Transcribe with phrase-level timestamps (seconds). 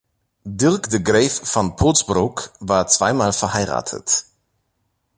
[0.59, 4.25] Dirk de Graeff van Polsbroek war zweimal verheiratet.